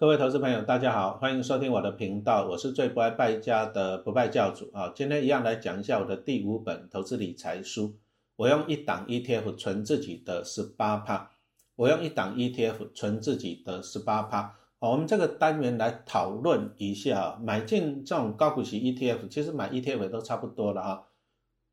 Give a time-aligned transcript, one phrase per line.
[0.00, 4.92] 各位投资朋友，大家好，欢迎收听我的频道，我是最不爱败家的不败教主啊。
[4.94, 7.96] 今天一样来讲一下我的第五本投资理财书。
[8.36, 11.32] 我用一档 ETF 存自己的十八趴，
[11.74, 14.54] 我用一档 ETF 存自己的十八趴。
[14.78, 21.08] 好，我们这个单元来讨论一下，买进这种高股息 ETF，其实买 ETF 都差不多了哈。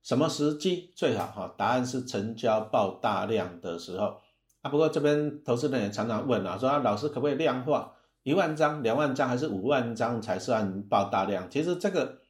[0.02, 1.54] 什么时机最好哈？
[1.55, 4.18] 答案是成交爆大量的时候
[4.64, 4.71] 啊。
[4.71, 7.92] 不过这边投资人也常常问啊，说老师可不可以量化？
[8.25, 11.47] 一万张、两万张还是五万张才算爆大量？
[11.47, 12.21] 其实这个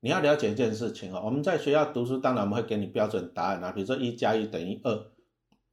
[0.00, 1.20] 你要了解一件事情哦。
[1.22, 4.98] 我们在学校读书，当然我们会给你标准答案啊，比如说一加一等于二，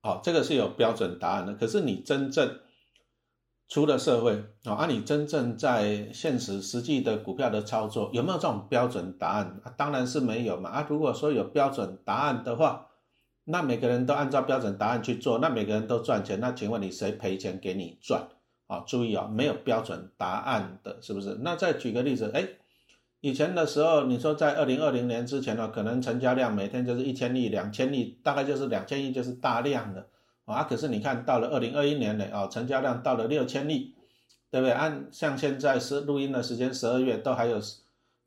[0.02, 1.54] 好，这个是有标准答案的。
[1.54, 2.60] 可是你真正
[3.70, 9.62] 出了社会啊，你真正在现实实际的股票的操作，有没有这种标准答案？
[9.78, 10.72] 当然是没有嘛。
[10.72, 12.88] 啊，如果说有标准答案的话，
[13.46, 18.28] 那每个人都按照标准答案去做，那每个人都赚钱，那请问你谁赔钱给你赚？
[18.70, 21.40] 啊，注意啊，没有标准答案的，是不是？
[21.42, 22.48] 那再举个例子，哎，
[23.20, 30.06] 以前的时候，你说在二零二零年之前呢，可能成交量每天就是一千亿、两千亿，大概就是两千亿就是大量的
[30.46, 30.66] 啊。
[30.66, 33.96] 可是你看到了二零二一年呢，啊，成交量到了六千亿，
[34.52, 34.72] 对不对？
[34.72, 37.60] 按像现在是录音的时间，十二月都还有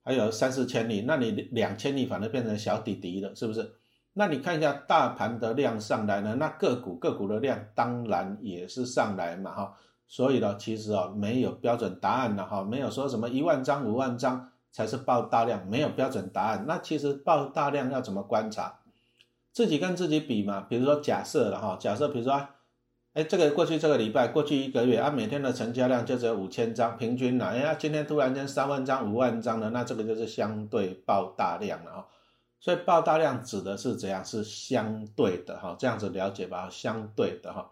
[0.02, 3.70] 还有三四千亿，那你两千亿反而变成小弟弟了，是不是？
[4.14, 9.76] 那你看一下大盘的量上来呢，那个股个股的量当然也是上来嘛，哈。
[10.12, 16.66] 所以呢，其实啊，没有标准答案的哈，没有说什么一万张、五万张才是爆大量，没有标准答案。
[16.68, 18.80] 那其实爆大量要怎么观察？
[19.54, 20.66] 自己跟自己比嘛。
[20.68, 22.46] 比如说假设了哈，假设比如说，
[23.14, 32.06] 哎，这个过去这个礼拜、过去一个月啊，每天的成交量就只有五千张，平均了，哎呀，今天突然间三万张、五万张了，那这个就是相对爆大量了哈。
[32.60, 34.22] 所以爆大量指的是怎样？
[34.22, 36.68] 是相对的哈，这样子了解吧？
[36.70, 37.70] 相对的哈。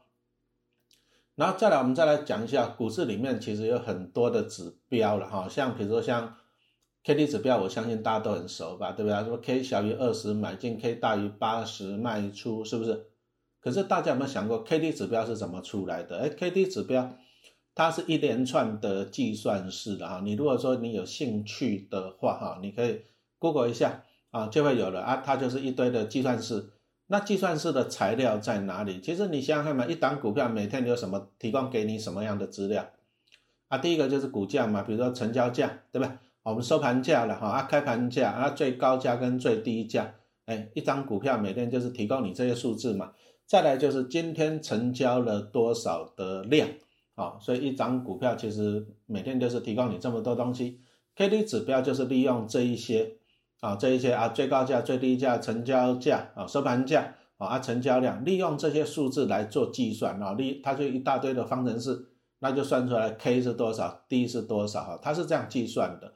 [1.37, 6.37] 然后再来，我们再来讲一下股市里面其实有很多的指标了哈，像比如说像
[7.03, 9.25] K D 指标，我相信大家都很熟吧，对不对？
[9.25, 13.07] 说 K 小于二十买进，K 大于八十卖出，是不是？
[13.63, 16.19] 可是大家有没有想过 K D 指标是怎么出来的？
[16.19, 17.17] 哎，K D 指标
[17.75, 23.01] 它是一连串的计算式的哈，你如果说你有兴趣的话哈，你可以
[23.39, 26.71] Google 一下啊，就会有了啊，它就是一堆的计算式。
[27.13, 29.01] 那计算式的材料在哪里？
[29.01, 32.89] 其实你想想看嘛，一档股票每天有什么提供给你什么样的资料
[33.67, 33.79] 啊？
[33.79, 36.21] 第一个就是股价嘛，比如说成交价，对吧？
[36.45, 40.15] 我们收盘价了哈，啊开盘价啊最高价跟最低价，
[40.47, 43.11] 哎，一张股票每天就是提供你这些数字嘛。
[43.45, 46.69] 再来就是今天成交了多少的量
[47.17, 47.37] 啊？
[47.41, 50.79] 所以一张股票其实每天就是提供你这么多东西。
[51.17, 53.17] K D 指标就是利用这一些。
[53.61, 62.07] 啊，这一些啊，最高价、最低价、成交价啊、收盘价啊、啊成交量，利用这些数字来做计算啊，利它就一大堆的方程式，
[62.39, 66.15] 那就算出来 K 是多少，D 是多少哈，它是这样计算的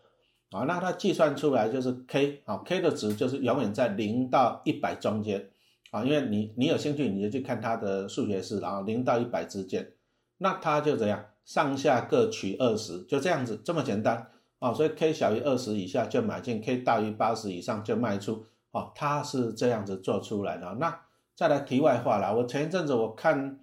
[0.52, 5.50] 啊，那它计算出来就是 K 啊，K 的值就是永远在零到一百中间
[5.90, 9.86] 啊，因为你你有兴趣你就去看它的数学式，然后零到一百之间，
[10.38, 14.28] 那它就怎样，上下各取二十，就这样子，这么简单。
[14.64, 18.46] 哦，所以 K 小于二十以下就买进，K 大于八十以上就卖出。
[18.70, 20.74] 哦，它是这样子做出来的。
[20.80, 21.00] 那
[21.36, 23.60] 再来题外话啦，我前一阵子我看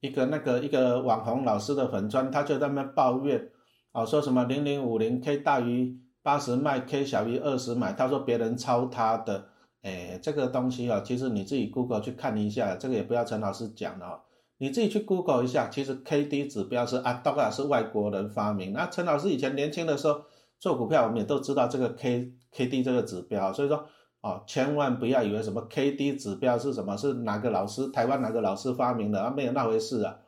[0.00, 3.48] 一个那个一个网红老师的粉砖，他就在那抱怨，
[3.92, 9.46] 哦，说什么零零五零 K 大于八十卖，K 小于二十买，他说别人抄他的。
[9.82, 14.22] 哎，这个东西啊，其实你自己 Google 去看一下，这个也不要陈老师讲了。
[14.58, 18.72] 你自己去 Google 一下，其实 K D 指标是啊，大概是外国人发明。
[18.72, 20.22] 那陈老师以前年轻的时候。
[20.60, 23.86] 做股票，我们也都知道这个 K K D 这个指标，所以说
[24.20, 29.32] 哦，千万不要以为什么 K D 指标是什么，是哪个老师台湾哪个老师发明的啊？
[29.34, 30.18] 没有那回事啊！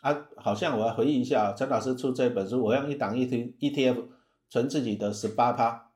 [0.00, 4.00] 啊，好像我要回忆一下啊，陈老师出这本书，我用一档 E T E T F
[4.48, 5.90] 存自己的十八趴，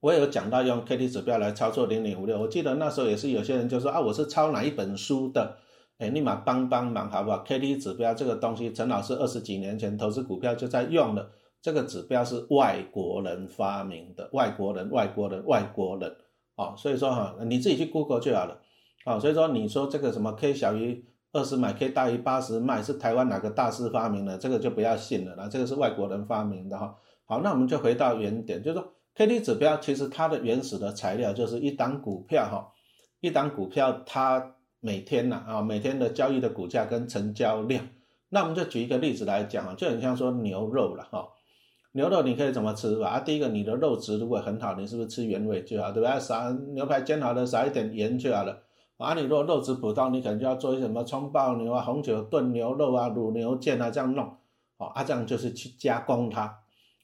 [0.00, 2.40] 我有讲到用 K D 指标来操作零零五六。
[2.40, 5.58] 我记得那时候也是有些人就说啊，我是抄哪一本书的？
[5.98, 11.30] 哎，立马帮帮忙好不好？K D 指标这个东西，陈老师二十几年前投资股票就在用了。
[11.68, 16.16] 这个指标是外国人发明的，外国人，外国人，外国人，
[16.56, 18.58] 哦，所以说哈，你自己去 Google 就好了，
[19.04, 24.38] 哦，所以说你说这个什么 K 小于二十买，K 大于八十卖，是台湾哪个大师发明的？
[24.38, 26.96] 这个就不要信了啦，这个是外国人发明的哈。
[27.26, 32.72] 好，那我们就回到原点，就是说 K D 指标其实它的原始的材料就是一档股票哈，
[33.20, 37.86] 一档股票它每天呐啊每天的交易的股价跟成交量，
[38.30, 41.28] 那我们就举一个例子来讲啊，就很像说牛肉了哈。
[41.98, 43.08] 牛肉你可以怎么吃吧？
[43.08, 46.16] 啊，第一个你的肉质如果很好，你是不是吃原味就好，对吧？
[46.16, 48.62] 撒牛排煎好了，撒一点盐就好了。
[48.98, 54.32] 啊，你如果肉质普通，你可能就要做一些什么葱爆牛啊、红酒炖牛肉啊、卤牛腱啊这样弄。
[54.76, 56.58] 哦，啊这样就是去加工它，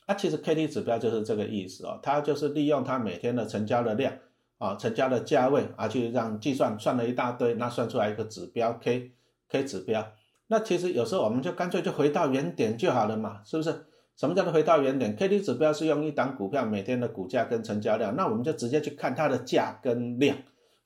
[0.06, 4.12] 啊其实 K D 指标就是这个意思哦，它就是利用它每天的成交的量
[4.58, 9.10] 啊，成交的价位啊，去让计算算了一大堆，那算出来一个指标 K
[9.48, 10.06] K 指标，
[10.46, 13.86] 那其实有时候我们就干脆就回到原点就好了嘛，是不是？
[14.16, 20.36] 什么叫做回到原点？K D 指标是用一档股票每天的股价跟成交量，那我们就直接去看它的价跟量，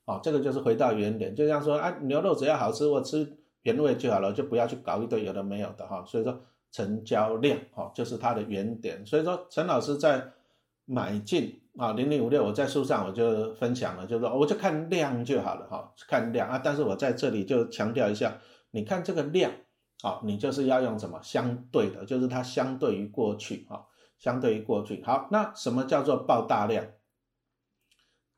[0.07, 1.35] 哦，这个就是回到原点。
[1.37, 3.31] 就像说啊，牛肉只要好吃，我吃
[3.65, 6.03] 原味就好了，就不要去搞一堆有的没有的哈。
[6.07, 6.41] 所以说
[6.73, 9.05] 成交量哈就是它的原点。
[9.05, 10.25] 所以说陈老师在
[10.87, 16.59] 买进啊零零五六，我在书上我就分享了，就是说我就看量就好了哈，看量啊。
[16.65, 18.39] 但是我在这里就强调一下，
[18.71, 19.53] 你看这个量。
[20.01, 23.85] 好，你就是要用什么相对的，就是它相对于过去，哈，
[24.17, 25.03] 相对于过去。
[25.03, 26.87] 好，那什么叫做爆大量？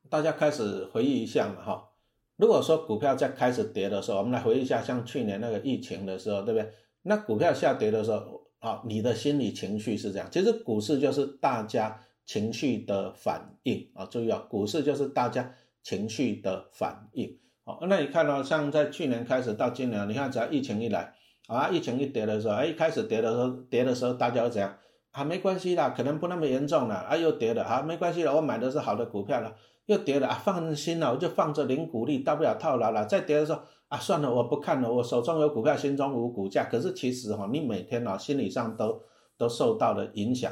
[0.09, 1.87] 大家开始回忆一下嘛，哈。
[2.35, 6.71] 如果说股票在开始跌的时候，我们来回忆一下，像去年那个疫情的时候，对不对？
[7.03, 10.27] 那股票下跌的时候，好，你的心理情绪是这样。
[10.31, 15.53] 其实股市就是大家情绪的反应啊，注意啊，股市就是大家
[15.83, 17.39] 情绪的反应。
[17.63, 21.13] 好，那你看到像在去年开始到今年，你看只要疫情一来。
[21.47, 24.73] 啊，疫情一跌的时候，哎，一开始跌的时候，跌的时候大家会怎样？
[25.11, 26.95] 啊，没关系啦，可能不那么严重了。
[26.95, 29.53] 啊，又跌了，啊，没关系了，我买的是好的股票了，
[29.87, 33.05] 又跌了，啊，放心了，我就放着零股利，大不了套牢了。
[33.05, 36.63] 再跌的时候，啊，算了，我不看了，我手中有股票，心中无股价。
[36.71, 39.01] 可是其实哈，你每天啊，心理上都
[39.37, 40.49] 都受到了影响。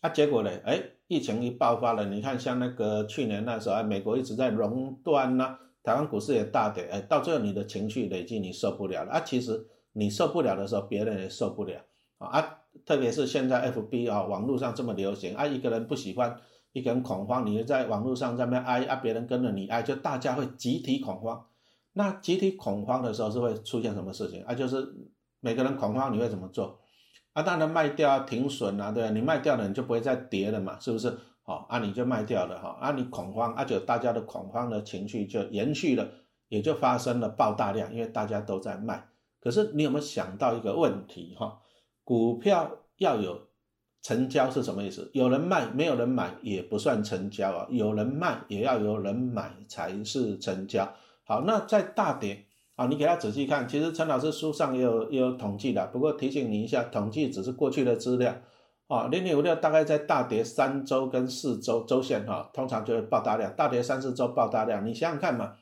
[0.00, 9.12] 啊，结果呢，哎，疫情一爆发了，你看像那个去年那时候，哎，美国一直在熔断呐，台湾股市也大跌，哎，到最后你的情绪累积，你受不了了。
[9.12, 9.68] 啊，其实。
[9.92, 11.80] 你受不了的时候，别人也受不了
[12.18, 12.58] 啊！
[12.86, 16.40] 特别是现在 F B 啊，网络上这么流行啊，一个人不喜欢，
[16.72, 21.44] 一个人恐慌，你就在网络上在那哀啊，别人跟着你哀，就大家会集体恐慌。
[21.92, 24.54] 那集体恐慌的时候是会出现什么事情啊？
[24.54, 24.94] 就是
[25.40, 26.80] 每个人恐慌，你会怎么做
[27.34, 27.42] 啊？
[27.42, 29.10] 当然卖掉啊停损啊，对吧？
[29.10, 31.14] 你卖掉了，你就不会再跌了嘛，是不是？
[31.42, 36.08] 好啊，你就卖掉了哈啊，你恐慌啊，就大家的恐慌的情绪就延续了，
[36.48, 39.08] 也就发生了爆大量，因为大家都在卖。
[39.42, 41.58] 可是你有没有想到一个问题哈？
[42.04, 43.40] 股票要有
[44.00, 45.10] 成交是什么意思？
[45.12, 47.66] 有人卖，没有人买也不算成交啊。
[47.70, 50.92] 有人卖，也要有人买才是成交。
[51.24, 52.44] 好，那在大跌
[52.76, 58.34] 啊，你给他仔细看，其实陈老师书上也有也有统计的，不过提醒你一下，统计只是过去的资料
[58.86, 59.08] 啊。
[59.08, 65.56] 零零五六大概在大跌三周跟四周周线哈，通常就会爆大量，大跌三四周爆大量，你想想看嘛。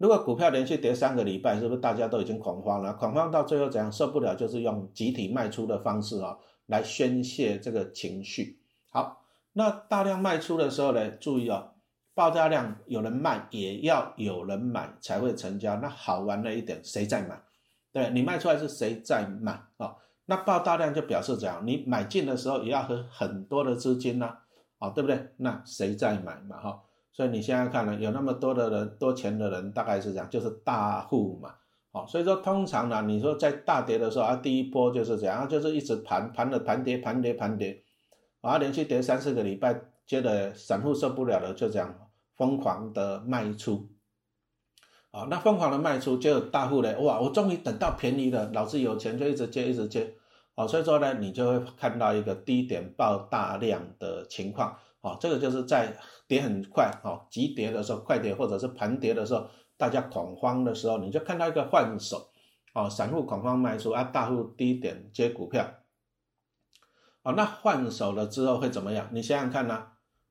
[0.00, 2.94] 如果股票连续跌三个礼拜，是不是大家都已经恐慌了？
[2.94, 8.58] 恐慌到最后怎样受不了，就是用集体卖出的方式啊，来宣泄这个情绪。
[8.88, 11.72] 好，那大量卖出的时候呢，注意哦，
[12.14, 15.76] 爆炸量有人卖，也要有人买才会成交。
[15.76, 17.38] 那好玩的一点，谁在买？
[17.92, 19.94] 对你卖出来是谁在买啊？
[20.24, 21.62] 那爆大量就表示怎样？
[21.66, 24.34] 你买进的时候也要和很多的资金呢，
[24.78, 25.28] 啊，对不对？
[25.36, 26.56] 那谁在买嘛？
[26.58, 26.80] 哈。
[27.12, 31.54] 所以你现在看呢，有那么多的人多钱的人，大概是这样，就是大户嘛，
[31.92, 37.82] 好，所以说通常呢，你说在大跌的时候啊，第一波就是这样，就是一直盘盘的盘跌盘跌盘跌，
[38.40, 41.92] 啊，连续跌三四个礼拜，接着散户受不了了，就这样
[42.36, 43.90] 疯狂的卖出，
[45.10, 50.14] 啊，那疯狂的卖出，就大户呢，哇，我终于等到便宜了，老子有钱就一直接一直接，
[50.54, 54.76] 好，所以说呢，你就会看到一个低点爆大量的情况。
[55.02, 55.96] 好，这个就是在
[56.28, 62.30] 跌很快，哦，急跌的时候，快跌或者是盘跌的时候，大家恐慌的时候，你就看到一个换手，
[62.74, 65.66] 哦，散户恐慌卖出啊，大户低点接股票，
[67.22, 69.08] 哦，那换手了之后会怎么样？
[69.12, 69.86] 你想想看呐，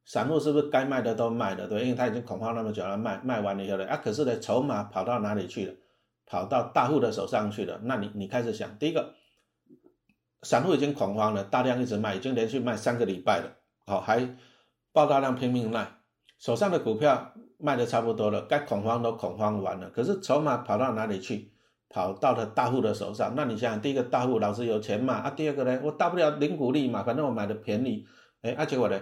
[0.05, 5.73] 散户是不是该卖的都卖了，对，因为他已经恐慌那么久了，卖卖完了以后呢，啊，可是呢，筹码跑到哪里去了？
[6.27, 9.15] 跑到大户的手上去了，那你你开始想，第一个，
[10.43, 13.57] 散户已经恐慌了，大量一直卖，已经连续卖三个礼拜了，
[13.87, 14.35] 好，还。
[14.99, 15.89] 爆大量拼命卖，
[16.37, 19.89] 手上的股票卖的差不多了，该恐慌都恐慌完了。
[19.91, 21.53] 可是筹码跑到哪里去？
[21.87, 23.31] 跑到了大户的手上。
[23.33, 25.13] 那你想想，第一个大户老是有钱嘛？
[25.13, 25.79] 啊，第二个呢？
[25.81, 28.05] 我大不了零股利嘛，反正我买的便宜。
[28.41, 29.01] 哎，啊，结果呢？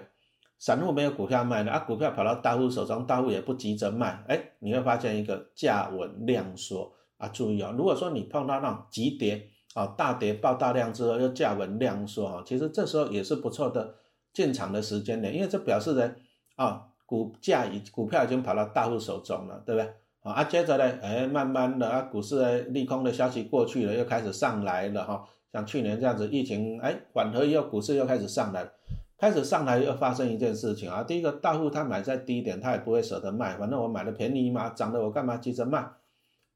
[0.59, 4.23] 散户没有股票卖了，啊，股票跑到大户手中，大户也不急着卖。
[4.27, 7.27] 哎，你会发现一个价稳量缩啊。
[7.29, 13.95] 注意啊，如果说你碰到那种急跌啊，大跌爆大量之后又价稳量缩啊，其实这时候也是不错的。
[14.37, 16.13] 进场的时间点，因为这表示呢，
[16.57, 19.91] 啊，股价已股票已经跑到大户手中了，对不对？
[20.21, 25.27] 啊，接着呢，哎，慢慢的啊，股市呢利空的消息过去了，又开始上来了哈。
[25.51, 28.71] 像去年这样子，疫情哎缓和以后，股市又开始上来了，
[29.17, 31.01] 开始上来又发生一件事情啊。
[31.01, 35.79] 第一个，大户他买在低点，他也不会舍得卖，反正我买的便宜嘛，涨的我干嘛急着卖？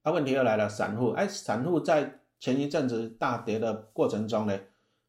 [0.03, 4.59] 啊，问题又来了，散户哎，散户在前一阵子大跌的过程中呢？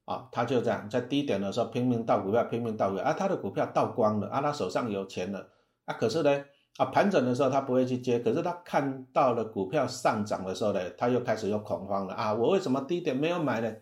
[0.04, 5.48] 啊，他就这样在低点的时候拼命倒股票，拼命倒股票，啊，他的股票倒光了，啊，他手上有钱了，
[5.84, 6.44] 啊，可是呢，
[6.76, 13.72] 啊，盘整的时候他不会去接，可是他看到了股票上涨的时候呢，他又开始又恐慌了，啊，我为什么低点没有买呢？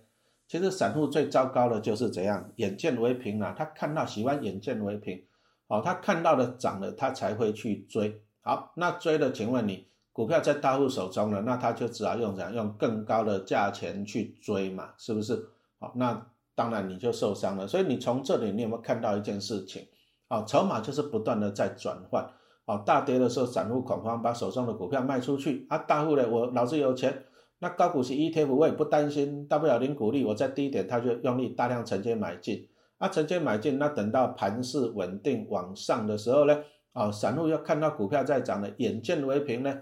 [0.46, 5.22] 其实散户最糟糕的就是怎样，眼见为凭啊，他看到喜欢眼见为凭，
[5.68, 9.86] 哦，他看到了涨了，他才会去追，好，那追了，请问你？
[10.12, 15.48] 股票在大户手中了，那他就只好用怎样用更高的价钱去追嘛，是不是？
[15.80, 17.66] 好，那当然你就受伤了。
[17.66, 19.88] 所以你从这里你有没有看到一件事情？
[20.28, 22.25] 啊，筹码就是不断的在转换。
[22.66, 25.66] 啊，大跌的时候散户恐慌，把手中的股票卖出去。
[25.68, 27.25] 啊，大户呢，我老子有钱，
[27.58, 32.68] 那高股息 ETF 我也不担心，大不了零股利，我在低点他就用力大量承接买进。
[32.99, 36.62] 啊，承接买进，那等到盘势稳定往上的时候呢？
[36.92, 39.75] 啊，散户要看到股票在涨了，眼见为凭呢？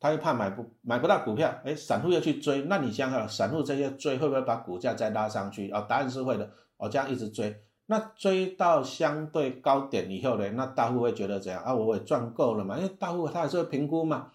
[0.00, 5.70] 他又怕买不买不到股票，哎，散户又去追，那你想想，散户这些追会不会把股价再拉上去？
[5.70, 6.50] 哦，答案是会的。
[6.78, 7.54] 哦，这样一直追，
[7.84, 11.74] 那追到相对高点以后呢，那大户会觉得怎样啊？
[11.74, 14.30] 我也赚够了嘛，因为大户他也是会评估嘛。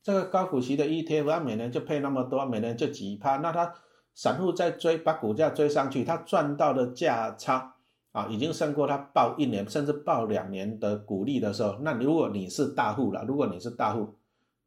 [0.00, 3.74] 这个高股息的 ETF，他每年就配那么多，每年就几趴，那他
[4.14, 7.74] 散户在追，把股价追上去，他赚到的价差
[8.12, 14.14] 啊，已经胜过他报一年甚至报两年的股利的时候，那如果你是大户了，如果你是大户。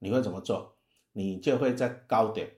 [0.03, 0.75] 你会怎么做？
[1.13, 2.49] 你就会在高点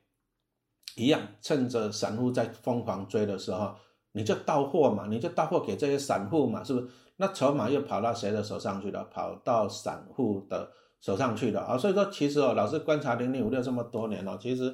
[0.95, 3.75] 一样，趁着散户在疯狂追的时候，
[4.13, 6.87] 你就到货嘛，你就到货给这些散户嘛，是不是？
[7.17, 9.03] 那筹码又跑到谁的手上去了？
[9.05, 10.71] 跑到散户的
[11.01, 11.77] 手上去了啊！
[11.77, 14.73] 所以说，其实哦，老师观察零零五六这么多年了，其实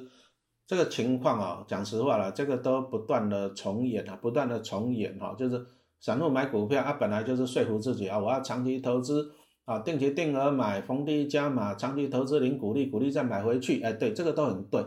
[0.66, 5.66] 这个情况哦，讲实话了，这个都不断的重演啊，不断的重演哈，就是
[6.00, 9.32] 散户买股票，啊本来就是说服自己啊，我要长期投资。
[9.72, 14.84] 啊，定期定额买，逢低加码，长期投资零股利，股利再买回去，哎，对，这个都很对。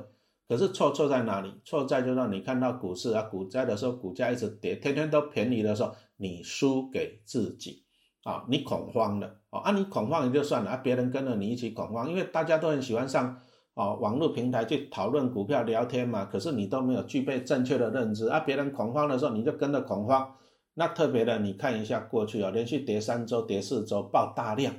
[0.48, 1.52] 可是错错在哪里？
[1.64, 7.84] 错在就让你看到股市啊，股灾的时候，股价一直跌，天天都便宜的时候，你输给自己
[8.24, 13.40] 啊，你恐慌了啊，你恐慌也就算了啊，别人跟着你一起恐慌，因为大家都很喜欢上
[13.74, 20.36] 啊网络平台去讨论股票聊天嘛，可是你都没有具备正确的认知啊，别人恐慌的时候，你就跟着恐慌。
[20.78, 24.74] 那特别的，你看一下过去啊，连续跌三周、跌四周，爆大量，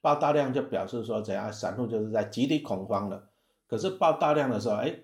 [0.00, 1.52] 爆大量就表示说怎样？
[1.52, 3.28] 散户就是在集体恐慌了。
[3.66, 4.94] 可是爆大量的时候，哎，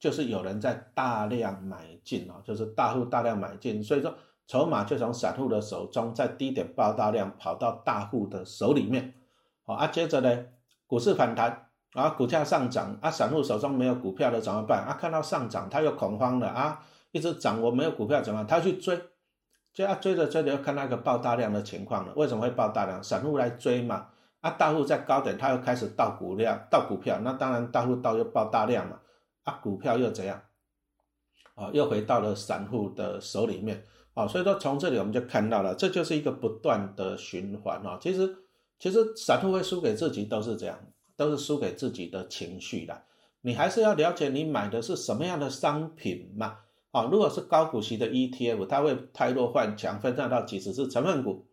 [0.00, 4.12] 就是有人在大量买进啊，就是大户大量买进，所以说
[4.48, 9.14] 筹码就从散户的手中在低点爆大量，跑到大户的手里面。
[9.64, 10.46] 好啊，接着呢，
[10.88, 14.84] 股市反弹啊，股价上涨啊，散户手中没有股票了怎么办？
[14.84, 18.42] 啊，看到上涨他又恐慌了啊，一直涨我没有股票怎么？
[18.42, 19.00] 他去追。
[19.72, 22.12] 就要追着追着，又看那个爆大量的情况了。
[22.16, 23.02] 为什么会爆大量？
[23.02, 24.08] 散户来追嘛，
[24.40, 29.00] 啊，大户在高点，他又开始倒股量、倒股票，那当然大户倒又爆大量嘛，
[29.44, 30.42] 啊，股票又怎样？
[31.54, 33.84] 啊，又回到了散户的手里面，
[34.14, 37.98] 啊，所以说从这里我们就看到了，这就是一个不断的循环啊。
[38.00, 38.34] 其实，
[38.78, 40.78] 其实散户会输给自己都是这样，
[41.16, 43.02] 都是输给自己的情绪的。
[43.42, 46.58] 你还是要了解你买的是什么样的商品嘛。
[46.92, 51.46] 啊，如果是高股息的 ETF，它会太弱换强，分散到几十只成分股。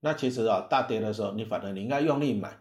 [0.00, 2.58] 那其实啊，大跌的时候，你反而你应该用力买。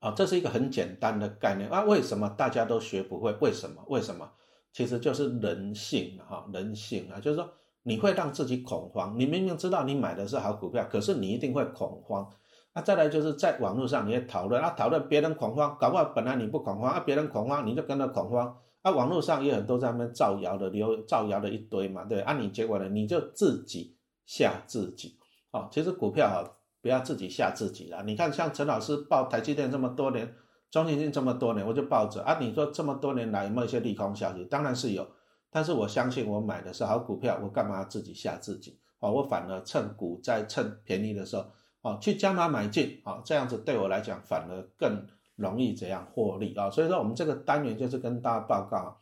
[0.00, 1.82] 啊，这是一个很简单的概念啊。
[1.82, 3.32] 为什么大家都学不会？
[3.40, 3.84] 为什么？
[3.88, 4.32] 为什么？
[4.72, 9.16] 其实就是人性哈，人性啊，就是说你会让自己恐慌。
[9.18, 12.28] 你明明知道你买的是好股票，可是你一定会恐慌。
[12.72, 18.56] 那再来就是在网络上你也讨论啊，讨论别人恐慌，搞不好本来你不恐慌啊，别人恐慌你就跟着恐慌。
[18.82, 23.94] 啊，网络上也很多在那边造谣的，流造谣的一堆嘛，对，啊，你结果呢，你就自己
[24.24, 25.18] 吓自己，
[25.50, 26.40] 哦，其实股票啊，
[26.80, 28.02] 不要自己吓自己啦。
[28.06, 30.34] 你看，像陈老师报台积电这么多年，
[30.70, 34.44] 中信金这么多年，我就抱着啊，你说这么多年来有没有一些利空消息？
[34.46, 35.06] 当然是有，
[35.50, 38.78] 但是我相信我买的是好股票，我干嘛自己吓自己？
[39.00, 41.44] 哦，我反而趁股灾趁便宜的时候，
[41.82, 45.06] 哦，去加码买进，哦，这样子对我来讲反而更。
[45.40, 46.70] 容易怎样获利啊？
[46.70, 48.96] 所以说我们这个单元就是跟大家报告啊，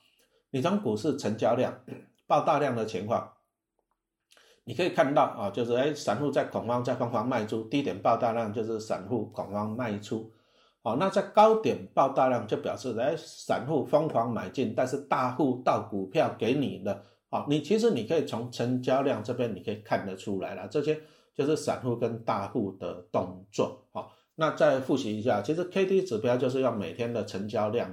[0.50, 1.75] 你从股市成交量
[2.26, 3.33] 爆大量的情况，
[4.64, 10.30] 你可以看到啊，就是哎，散户在恐慌，在疯狂卖出，低点爆大量就是散户恐慌卖出，
[10.83, 21.00] 好，那在高点爆大量就表示哎，散户疯狂买进，但是大户到股票给你的，好，你其实你可以从成交量这边你可以看得出来了，这些
[21.35, 24.12] 就是散户跟大户的动作，好。
[24.40, 27.92] 那再复习一下，其实 K D 指标就是要每天的成交量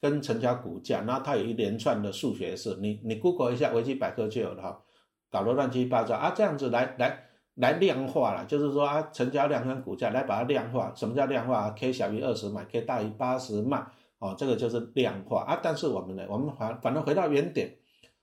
[0.00, 4.82] 跟成交股价，那它有一连串的数学式，你你 Google 一下维基百科就有了哈，
[5.30, 7.22] 搞得乱七八糟啊，这样子来来
[7.54, 13.80] 来量化了，就是说啊，成交量跟股价来把它量化，什么叫量化？K 小于二十买，K 大于八十卖，
[14.18, 15.60] 哦，这个就是量化啊。
[15.62, 17.76] 但是我们呢，我们反反正回到原点，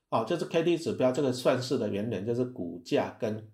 [0.10, 3.48] 哦，就是 K D 指标这个算式的原点就是股价跟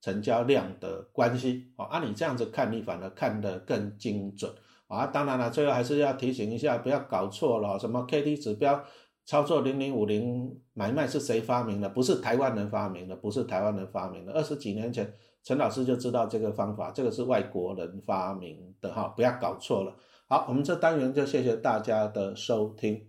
[0.00, 1.72] 成交量的关系。
[1.76, 4.52] 哦，按你这样子看，你反而看得更精准。
[4.88, 7.78] 啊，当然了，最后还是要提醒一下，不要搞错了。
[7.78, 8.84] 什么 K D 指标
[9.24, 11.88] 操作零零五零买卖是谁发明的？
[11.88, 14.32] 不是台湾人发明的，不是台湾人发明的。
[14.32, 15.12] 二十几年前，
[15.42, 19.92] 陈老师就知道这个方法，这个是外国人发明的哈，不要搞错了。
[20.28, 23.08] 好，我们这单元就谢谢大家的收听。